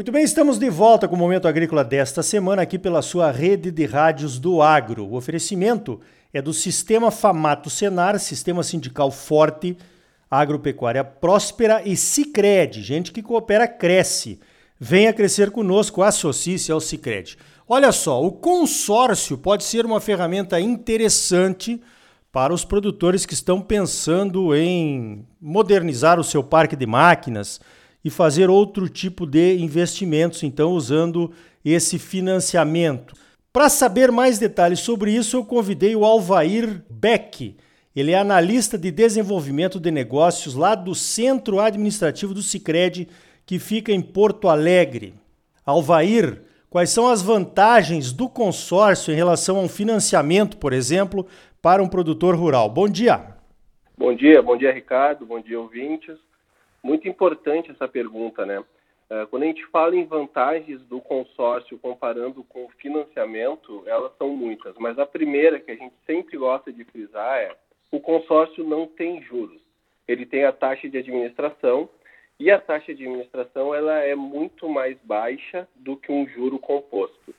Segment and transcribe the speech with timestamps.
[0.00, 3.70] Muito bem, estamos de volta com o Momento Agrícola desta semana aqui pela sua rede
[3.70, 5.04] de rádios do Agro.
[5.04, 6.00] O oferecimento
[6.32, 9.76] é do Sistema Famato Senar, Sistema Sindical Forte,
[10.30, 12.80] Agropecuária Próspera e Cicred.
[12.82, 14.40] Gente que coopera, cresce.
[14.78, 17.36] Venha crescer conosco, associe-se ao Cicred.
[17.68, 21.78] Olha só, o consórcio pode ser uma ferramenta interessante
[22.32, 27.60] para os produtores que estão pensando em modernizar o seu parque de máquinas,
[28.04, 31.32] e fazer outro tipo de investimentos, então usando
[31.64, 33.14] esse financiamento.
[33.52, 37.56] Para saber mais detalhes sobre isso, eu convidei o Alvair Beck.
[37.94, 43.08] Ele é analista de desenvolvimento de negócios lá do Centro Administrativo do Sicredi,
[43.44, 45.14] que fica em Porto Alegre.
[45.66, 51.26] Alvair, quais são as vantagens do consórcio em relação a um financiamento, por exemplo,
[51.60, 52.70] para um produtor rural?
[52.70, 53.34] Bom dia.
[53.98, 56.16] Bom dia, bom dia, Ricardo, bom dia, ouvintes.
[56.82, 58.64] Muito importante essa pergunta, né?
[59.10, 64.28] É, quando a gente fala em vantagens do consórcio comparando com o financiamento, elas são
[64.28, 67.56] muitas, mas a primeira que a gente sempre gosta de frisar é
[67.90, 69.60] o consórcio não tem juros.
[70.06, 71.88] Ele tem a taxa de administração
[72.38, 77.34] e a taxa de administração ela é muito mais baixa do que um juro composto.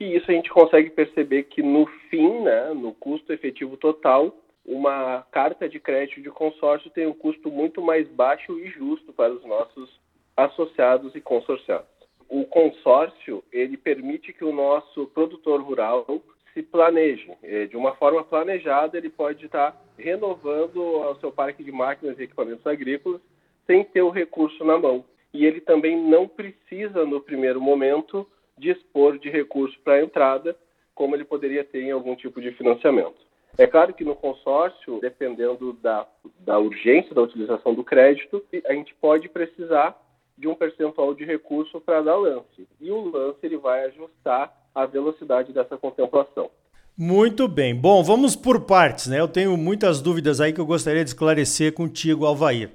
[0.00, 5.26] E isso a gente consegue perceber que no fim, né, no custo efetivo total, uma
[5.30, 9.44] carta de crédito de consórcio tem um custo muito mais baixo e justo para os
[9.44, 10.00] nossos
[10.36, 11.86] associados e consorciados.
[12.28, 16.06] O consórcio ele permite que o nosso produtor rural
[16.54, 17.30] se planeje.
[17.68, 22.66] De uma forma planejada, ele pode estar renovando o seu parque de máquinas e equipamentos
[22.66, 23.20] agrícolas
[23.66, 25.04] sem ter o recurso na mão.
[25.32, 30.56] E ele também não precisa, no primeiro momento, dispor de recurso para a entrada,
[30.94, 33.16] como ele poderia ter em algum tipo de financiamento.
[33.58, 36.06] É claro que no consórcio, dependendo da,
[36.40, 39.96] da urgência da utilização do crédito, a gente pode precisar
[40.38, 42.66] de um percentual de recurso para dar lance.
[42.80, 46.50] E o lance ele vai ajustar a velocidade dessa contemplação.
[46.96, 47.74] Muito bem.
[47.74, 49.20] Bom, vamos por partes, né?
[49.20, 52.70] Eu tenho muitas dúvidas aí que eu gostaria de esclarecer contigo, Alvair.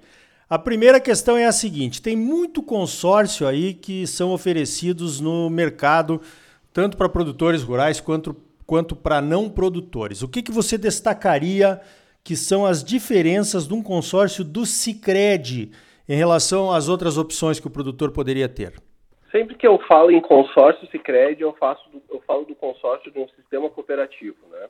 [0.49, 6.21] A primeira questão é a seguinte: tem muito consórcio aí que são oferecidos no mercado,
[6.71, 8.35] tanto para produtores rurais quanto
[8.67, 10.21] quanto para não produtores.
[10.21, 11.81] O que, que você destacaria
[12.23, 15.71] que são as diferenças de um consórcio do Cicred
[16.07, 18.73] em relação às outras opções que o produtor poderia ter?
[19.31, 23.19] Sempre que eu falo em consórcio Cicred, eu, faço do, eu falo do consórcio de
[23.19, 24.67] um sistema cooperativo, né?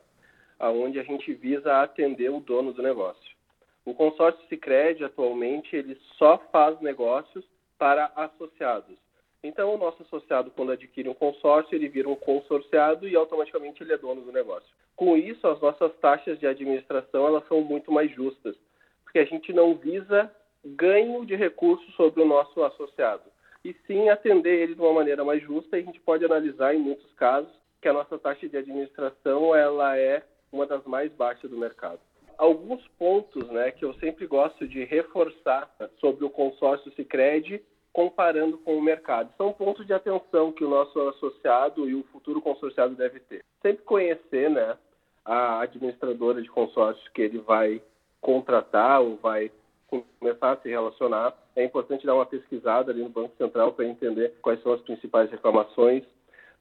[0.60, 3.36] onde a gente visa atender o dono do negócio.
[3.84, 7.44] O consórcio Cicred, atualmente, ele só faz negócios
[7.78, 8.96] para associados.
[9.42, 13.92] Então, o nosso associado, quando adquire um consórcio, ele vira um consorciado e automaticamente ele
[13.92, 14.68] é dono do negócio.
[14.96, 18.56] Com isso, as nossas taxas de administração elas são muito mais justas,
[19.04, 20.30] porque a gente não visa
[20.64, 23.22] ganho de recursos sobre o nosso associado,
[23.64, 25.78] e sim atender ele de uma maneira mais justa.
[25.78, 29.96] E a gente pode analisar em muitos casos que a nossa taxa de administração ela
[29.96, 32.00] é uma das mais baixas do mercado.
[32.36, 35.70] Alguns pontos, né, que eu sempre gosto de reforçar
[36.00, 37.62] sobre o consórcio Sicredi
[37.98, 39.28] comparando com o mercado.
[39.36, 43.44] São pontos de atenção que o nosso associado e o futuro consorciado deve ter.
[43.60, 44.78] Sempre conhecer né,
[45.24, 47.82] a administradora de consórcios que ele vai
[48.20, 49.50] contratar ou vai
[49.88, 51.36] começar a se relacionar.
[51.56, 55.28] É importante dar uma pesquisada ali no Banco Central para entender quais são as principais
[55.28, 56.04] reclamações.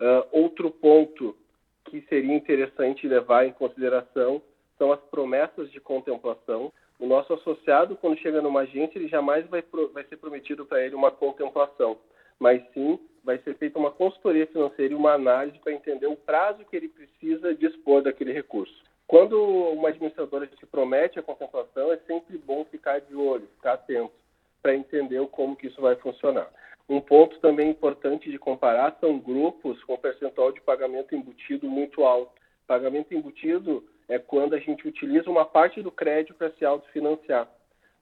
[0.02, 1.38] Uh, outro ponto
[1.86, 4.42] que seria interessante levar em consideração
[4.76, 6.74] são as promessas de contemplação.
[7.00, 9.64] O nosso associado, quando chega numa agência, ele jamais vai,
[9.94, 11.98] vai ser prometido para ele uma contemplação,
[12.40, 16.66] mas sim vai ser feita uma consultoria financeira e uma análise para entender o prazo
[16.66, 18.84] que ele precisa dispor daquele recurso.
[19.06, 24.14] Quando uma administradora te promete a contemplação, é sempre bom ficar de olho, ficar atento,
[24.62, 26.50] para entender como que isso vai funcionar.
[26.90, 32.32] Um ponto também importante de comparar são grupos com percentual de pagamento embutido muito alto.
[32.66, 37.48] Pagamento embutido é quando a gente utiliza uma parte do crédito para se autofinanciar.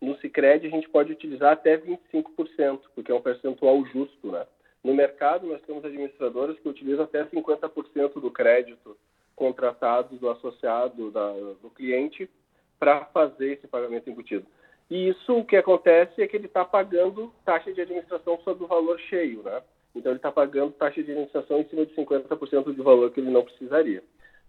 [0.02, 4.46] No Cicred, a gente pode utilizar até 25%, porque é um percentual justo, né?
[4.84, 8.96] No mercado, nós temos administradoras que utilizam até 50% do crédito
[9.36, 11.32] contratado do associado, da,
[11.62, 12.30] do cliente,
[12.78, 14.46] para fazer esse pagamento embutido.
[14.90, 18.68] E isso, o que acontece é que ele está pagando taxa de administração sobre o
[18.68, 19.62] valor cheio, né?
[19.96, 23.32] Então, ele está pagando taxa de administração em cima de 50% do valor que ele
[23.32, 24.04] não precisaria.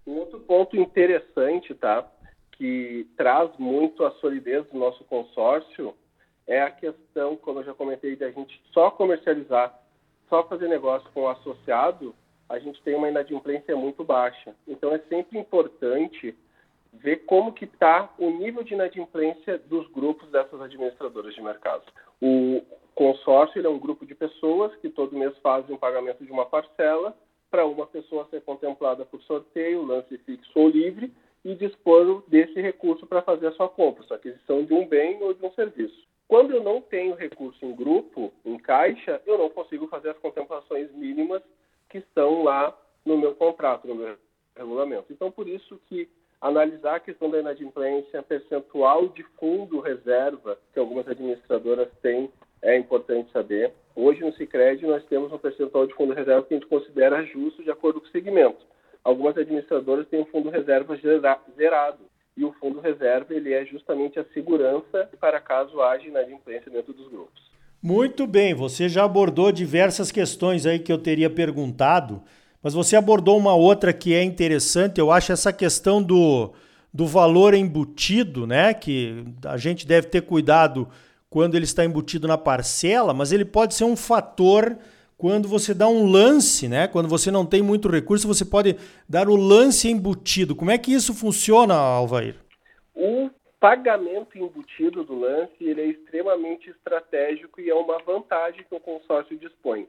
[0.06, 2.06] Um outro ponto interessante, tá,
[2.52, 5.94] que traz muito a solidez do nosso consórcio
[6.46, 9.76] é a questão, como eu já comentei, da gente só comercializar,
[10.28, 12.14] só fazer negócio com o associado,
[12.48, 14.54] a gente tem uma inadimplência muito baixa.
[14.66, 16.36] Então é sempre importante
[16.92, 21.82] ver como que está o nível de inadimplência dos grupos dessas administradoras de mercado.
[22.22, 22.62] O,
[22.96, 27.14] consórcio é um grupo de pessoas que todo mês fazem um pagamento de uma parcela
[27.50, 31.12] para uma pessoa ser contemplada por sorteio, lance fixo ou livre
[31.44, 35.32] e dispor desse recurso para fazer a sua compra, sua aquisição de um bem ou
[35.32, 36.06] de um serviço.
[36.28, 40.90] Quando eu não tenho recurso em grupo, em caixa, eu não consigo fazer as contemplações
[40.92, 41.42] mínimas
[41.88, 44.16] que estão lá no meu contrato, no meu
[44.56, 45.12] regulamento.
[45.12, 46.08] Então, por isso que
[46.40, 52.30] analisar a questão da inadimplência, percentual de fundo reserva que algumas administradoras têm,
[52.66, 53.72] é importante saber.
[53.94, 57.62] Hoje no Sicredi nós temos um percentual de fundo reserva que a gente considera justo
[57.62, 58.58] de acordo com o segmento.
[59.04, 60.98] Algumas administradoras têm um fundo reserva
[61.56, 62.00] zerado
[62.36, 67.08] e o fundo reserva ele é justamente a segurança para caso haja inadimplência dentro dos
[67.08, 67.40] grupos.
[67.80, 72.20] Muito bem, você já abordou diversas questões aí que eu teria perguntado,
[72.60, 76.52] mas você abordou uma outra que é interessante, eu acho essa questão do,
[76.92, 78.74] do valor embutido, né?
[78.74, 80.88] Que a gente deve ter cuidado
[81.36, 84.74] quando ele está embutido na parcela, mas ele pode ser um fator
[85.18, 86.88] quando você dá um lance, né?
[86.88, 88.74] Quando você não tem muito recurso, você pode
[89.06, 90.56] dar o lance embutido.
[90.56, 92.36] Como é que isso funciona, Alvair?
[92.94, 93.28] O
[93.60, 99.36] pagamento embutido do lance ele é extremamente estratégico e é uma vantagem que o consórcio
[99.36, 99.86] dispõe.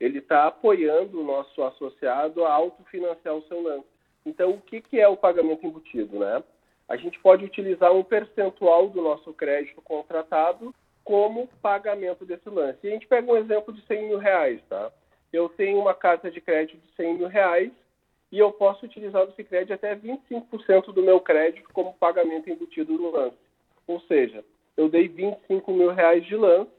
[0.00, 3.84] Ele está apoiando o nosso associado a autofinanciar o seu lance.
[4.24, 6.42] Então, o que, que é o pagamento embutido, né?
[6.88, 10.74] A gente pode utilizar um percentual do nosso crédito contratado
[11.04, 12.78] como pagamento desse lance.
[12.82, 14.90] E a gente pega um exemplo de 100 mil reais, tá?
[15.32, 17.70] Eu tenho uma carta de crédito de 100 mil reais
[18.30, 23.10] e eu posso utilizar do Cicred até 25% do meu crédito como pagamento embutido no
[23.10, 23.36] lance.
[23.86, 24.44] Ou seja,
[24.76, 26.70] eu dei 25 mil reais de lance,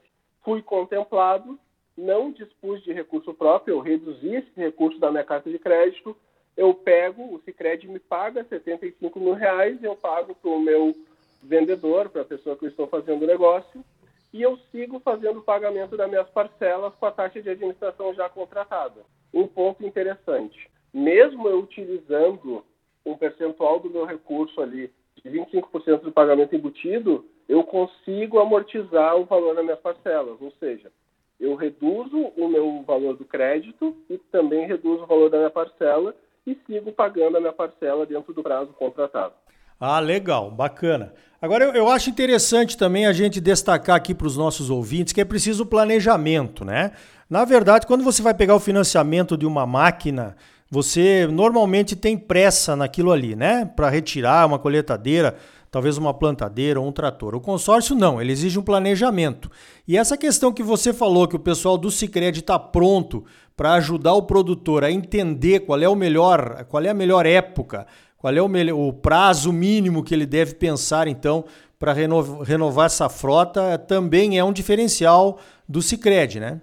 [0.42, 1.58] fui contemplado,
[1.96, 6.16] não dispus de recurso próprio, eu reduzi esse recurso da minha carta de crédito,
[6.56, 10.94] eu pego, o Cicred me paga 75 mil reais, eu pago para o meu
[11.42, 13.84] vendedor, para a pessoa que eu estou fazendo o negócio,
[14.32, 18.28] e eu sigo fazendo o pagamento das minhas parcelas com a taxa de administração já
[18.28, 19.00] contratada.
[19.32, 22.64] Um ponto interessante, mesmo eu utilizando
[23.04, 29.24] um percentual do meu recurso ali de 25% do pagamento embutido, eu consigo amortizar o
[29.24, 30.90] valor das minhas parcelas, ou seja,
[31.38, 36.14] eu reduzo o meu valor do crédito e também reduzo o valor da minha parcela
[36.50, 39.32] e sigo pagando a minha parcela dentro do prazo contratado.
[39.78, 41.12] Ah, legal, bacana.
[41.40, 45.20] Agora, eu, eu acho interessante também a gente destacar aqui para os nossos ouvintes que
[45.20, 46.92] é preciso planejamento, né?
[47.30, 50.36] Na verdade, quando você vai pegar o financiamento de uma máquina,
[50.70, 53.64] você normalmente tem pressa naquilo ali, né?
[53.64, 55.34] Para retirar uma coletadeira,
[55.70, 57.34] talvez uma plantadeira ou um trator.
[57.34, 59.50] O consórcio não, ele exige um planejamento.
[59.88, 63.24] E essa questão que você falou, que o pessoal do Cicred está pronto
[63.60, 67.86] para ajudar o produtor a entender qual é o melhor, qual é a melhor época
[68.16, 71.44] qual é o, melhor, o prazo mínimo que ele deve pensar, então,
[71.78, 73.76] para renovar, renovar essa frota?
[73.76, 76.62] Também é um diferencial do Cicred, né?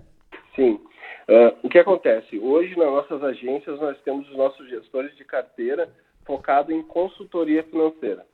[0.56, 0.80] Sim.
[1.30, 2.40] Uh, o que acontece?
[2.40, 5.88] Hoje, nas nossas agências, nós temos os nossos gestores de carteira
[6.26, 8.26] focado em consultoria financeira.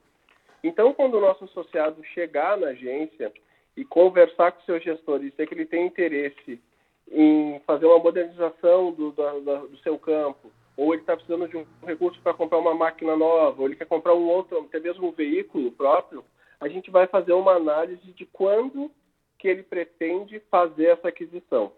[0.64, 3.30] Então, quando o nosso associado chegar na agência
[3.76, 6.62] e conversar com o seu gestor e dizer que ele tem interesse
[7.12, 11.66] em fazer uma modernização do, do, do seu campo, ou ele está precisando de um
[11.86, 15.12] recurso para comprar uma máquina nova, ou ele quer comprar um outro, até mesmo um
[15.12, 16.24] veículo próprio,
[16.60, 18.90] a gente vai fazer uma análise de quando
[19.38, 21.72] que ele pretende fazer essa aquisição.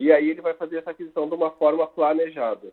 [0.00, 2.72] E aí ele vai fazer essa aquisição de uma forma planejada.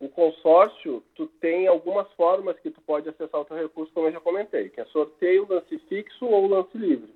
[0.00, 4.12] O consórcio, tu tem algumas formas que tu pode acessar o teu recurso, como eu
[4.12, 7.12] já comentei, que é sorteio, lance fixo ou lance livre.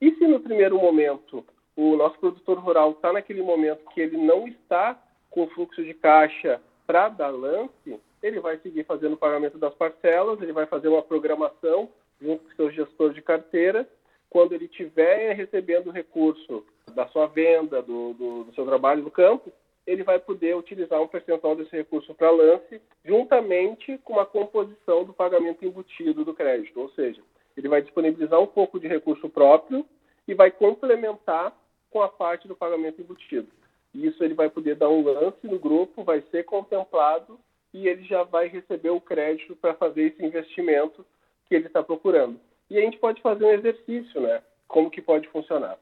[0.00, 1.44] E se no primeiro momento
[1.76, 4.98] o nosso produtor rural está naquele momento que ele não está
[5.30, 10.40] com fluxo de caixa para dar lance, ele vai seguir fazendo o pagamento das parcelas,
[10.40, 11.90] ele vai fazer uma programação
[12.20, 13.86] junto com seu gestor de carteira.
[14.30, 16.64] Quando ele estiver recebendo o recurso
[16.94, 19.52] da sua venda, do, do, do seu trabalho no campo,
[19.86, 25.12] ele vai poder utilizar um percentual desse recurso para lance, juntamente com a composição do
[25.12, 26.80] pagamento embutido do crédito.
[26.80, 27.20] Ou seja,
[27.56, 29.86] ele vai disponibilizar um pouco de recurso próprio
[30.26, 31.56] e vai complementar
[31.90, 33.48] com a parte do pagamento embutido.
[33.94, 37.38] Isso ele vai poder dar um lance no grupo, vai ser contemplado
[37.72, 41.04] e ele já vai receber o crédito para fazer esse investimento
[41.46, 42.38] que ele está procurando.
[42.68, 44.42] E a gente pode fazer um exercício, né?
[44.66, 45.78] Como que pode funcionar?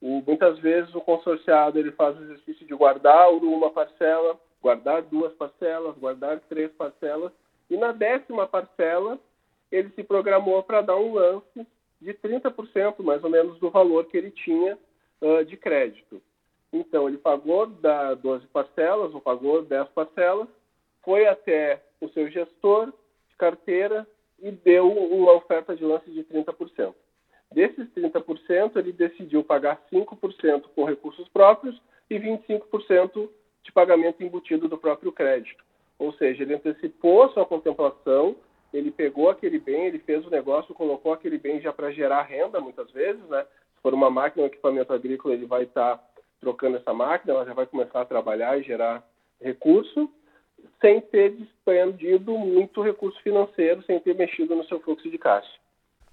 [0.00, 5.32] O, muitas vezes o consorciado ele faz o exercício de guardar uma parcela, guardar duas
[5.34, 7.32] parcelas, guardar três parcelas,
[7.68, 9.18] e na décima parcela
[9.70, 11.66] ele se programou para dar um lance
[12.00, 14.78] de 30% mais ou menos do valor que ele tinha
[15.20, 16.22] uh, de crédito.
[16.72, 20.48] Então, ele pagou da 12 parcelas, ou pagou 10 parcelas,
[21.02, 22.92] foi até o seu gestor
[23.28, 24.06] de carteira
[24.40, 26.94] e deu uma oferta de lance de 30%.
[27.52, 33.28] Desses 30%, ele decidiu pagar 5% com recursos próprios e 25%
[33.62, 35.64] de pagamento embutido do próprio crédito.
[35.98, 38.36] Ou seja, ele antecipou sua contemplação,
[38.72, 42.60] ele pegou aquele bem, ele fez o negócio, colocou aquele bem já para gerar renda,
[42.60, 43.46] muitas vezes, né?
[43.88, 46.04] For uma máquina, um equipamento agrícola, ele vai estar tá
[46.38, 49.02] trocando essa máquina, ela já vai começar a trabalhar e gerar
[49.40, 50.10] recurso,
[50.78, 55.48] sem ter despendido muito recurso financeiro, sem ter mexido no seu fluxo de caixa.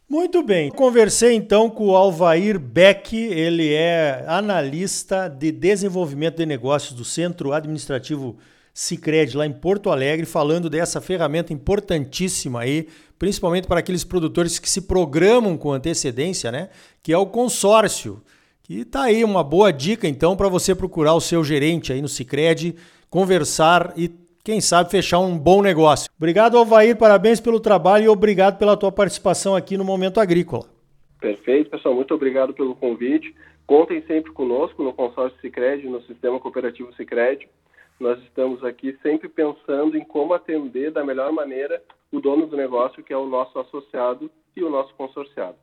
[0.07, 0.71] Muito bem.
[0.71, 7.51] Conversei então com o Alvair Beck, ele é analista de desenvolvimento de negócios do Centro
[7.51, 8.37] Administrativo
[8.77, 14.69] Sicredi lá em Porto Alegre, falando dessa ferramenta importantíssima aí, principalmente para aqueles produtores que
[14.69, 16.67] se programam com antecedência, né?
[17.01, 18.21] Que é o consórcio.
[18.61, 22.09] Que tá aí uma boa dica então para você procurar o seu gerente aí no
[22.09, 22.75] Sicredi,
[23.09, 24.11] conversar e
[24.43, 26.11] quem sabe fechar um bom negócio.
[26.17, 30.65] Obrigado, Alvair, parabéns pelo trabalho e obrigado pela tua participação aqui no Momento Agrícola.
[31.21, 33.33] Perfeito, pessoal, muito obrigado pelo convite.
[33.65, 37.47] Contem sempre conosco no consórcio Sicredi, no sistema cooperativo Sicredi.
[37.99, 43.03] Nós estamos aqui sempre pensando em como atender da melhor maneira o dono do negócio,
[43.03, 45.55] que é o nosso associado e o nosso consorciado.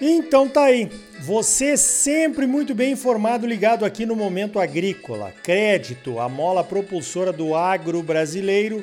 [0.00, 0.88] Então tá aí.
[1.20, 5.30] Você sempre muito bem informado, ligado aqui no Momento Agrícola.
[5.44, 8.82] Crédito, a mola propulsora do agro brasileiro,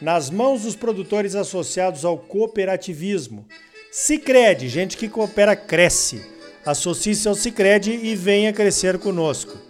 [0.00, 3.46] nas mãos dos produtores associados ao cooperativismo.
[3.90, 6.24] Sicredi, gente que coopera cresce.
[6.64, 9.69] Associe-se ao Sicredi e venha crescer conosco.